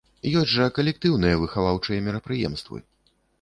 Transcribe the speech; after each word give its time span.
Ёсць 0.39 0.53
жа 0.53 0.65
калектыўныя 0.77 1.35
выхаваўчыя 1.43 1.99
мерапрыемствы. 2.09 2.83